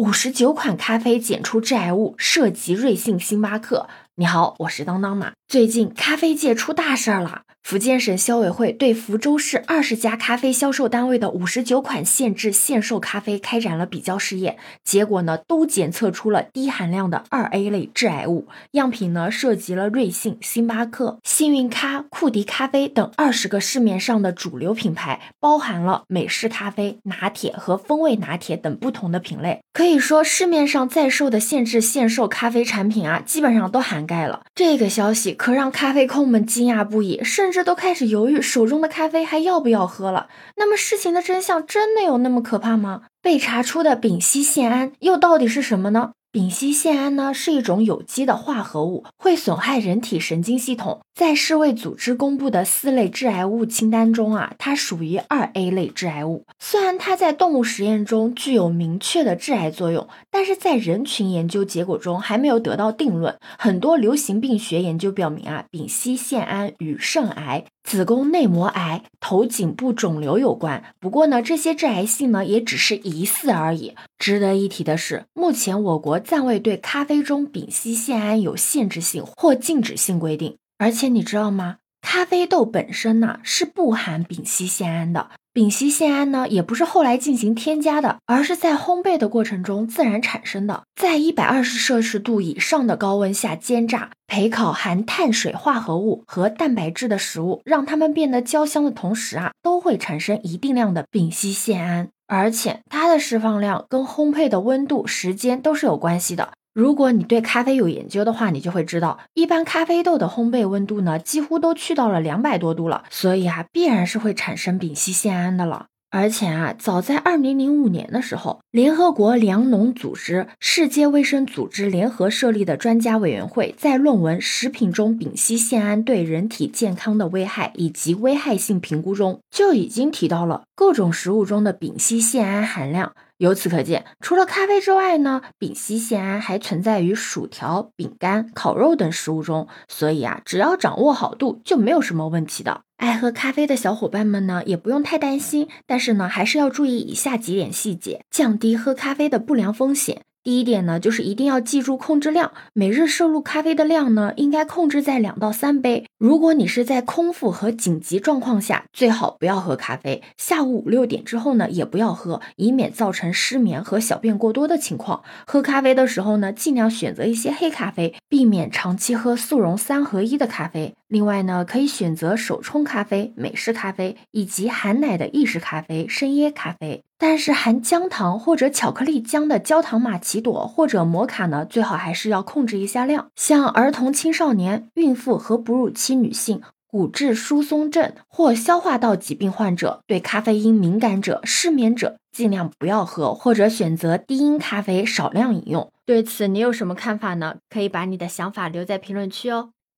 [0.00, 3.86] 五十九款咖啡检出致癌物，涉及瑞幸、星巴克。
[4.14, 5.32] 你好，我是当当马。
[5.46, 7.42] 最近咖啡界出大事儿了。
[7.62, 29.60] 福建省消委会对福州市二十家咖啡销售单位的五十九款限制限售咖啡开展了比较试验，结果呢都检测出了低含量的二 A 类致癌物，样品呢涉及了瑞幸、星巴克、幸运咖、库迪咖啡等二十个市面上的主流品牌，包含了美式咖啡、拿铁和风味拿铁等不同的品类。
[29.72, 34.40] 可以说，市面上在售的限制限售咖啡产品啊，基本上都涵盖了。
[34.54, 40.28] 这个消息可让咖啡控们惊讶不已，甚甚至都开始犹豫手中的咖啡还要不要喝了。
[40.56, 43.02] 那么，事情的真相真的有那么可怕吗？
[43.20, 46.12] 被查出的丙烯酰胺又到底是什么呢？
[46.32, 51.00] 丙烯酰胺呢是一种有机的化合物，会损害人体神经系统。
[51.12, 56.44] 在世卫组织公布的四类致癌物清单中啊，它属于二 A 类致癌物。
[56.60, 63.36] 虽然它在动物实验中具有明确的致癌作用，但是在人群研究结果中还没有得到定论。
[63.58, 67.64] 很多流行病学研究表明啊，丙烯酰胺与肾癌。
[67.82, 73.94] 子宫内膜癌、头颈部肿瘤有关，不过呢，这些致癌性呢也只是疑似而已。
[74.18, 80.56] 值得一提的是，目前我国暂未对咖啡中丙烯酰胺有限制性或禁止性规定。
[80.78, 81.79] 而且你知道吗？
[82.00, 85.30] 咖啡豆本身呢是不含丙烯酰胺的。
[85.52, 90.84] 丙烯酰胺呢，也不是后来进行添加的，而是在烘焙的过程中自然产生的。
[90.94, 106.52] 在一百二十摄氏度以上的高温下煎炸、焙烤含碳水化合物和蛋白质的食物，让它们变得焦香的同时啊，都会产生一定量的丙烯酰胺，而且它的释放量跟烘焙的温度、时间都是有关系的。
[106.72, 115.86] 如果你对咖啡有研究的话，你就会知道，一般咖啡豆的烘焙温度呢，几乎都去到了两百多度了，所以啊，必然是会产生丙烯酰胺的了。
[116.12, 133.12] 而且啊，早在二零零五年的时候，联合国粮农组织、世界卫生组织联合设立的专家委员会，在论文《食品中丙烯酰胺对人体健康的危害以及危害性评估》中，就已经提到了各种食物中的丙烯酰胺含量。
[133.40, 139.66] 由此可见，除了咖啡之外呢，丙烯酰胺还存在于薯条、饼干、烤肉等食物中。
[139.88, 142.82] 所以啊，只要掌握好度，就没有什么问题的。
[142.98, 145.68] 爱喝咖啡的小伙伴们呢，也不用太担心。
[145.86, 150.20] 但是呢，还是要注意以下几点细节，降低喝咖啡的不良风险。
[150.42, 156.06] 第一点呢，就是一定要记住控制量，每日摄入咖啡的量呢，应该控制在两到三杯。
[156.16, 160.22] 如果你是在空腹和紧急状况下，最好不要喝咖啡。
[160.38, 165.22] 下午五六点之后呢，也不要喝，以免造成失眠和小便过多的情况。
[165.46, 170.94] 喝咖啡的时候呢，尽量选择一些黑咖啡，避免长期喝速溶三合一的咖啡。
[171.10, 177.02] 另外呢，可以选择手冲咖啡、美式咖啡以及含奶的意式咖啡、深椰咖啡。
[177.18, 183.26] 但是含姜糖或者巧克力浆的焦糖玛奇朵或者摩卡呢，最好还是要控制一下量。
[183.34, 195.92] 像儿童、青少年、孕妇和哺乳期女性、骨质疏松症或消化道疾病患者、对咖啡因敏感者、失眠者，尽量不要喝，或者选择低因咖啡少量饮用。
[196.06, 197.56] 对此你有什么看法呢？
[197.68, 199.70] 可以把你的想法留在评论区哦。